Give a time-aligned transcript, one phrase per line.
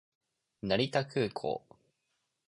[0.63, 1.63] 成田空港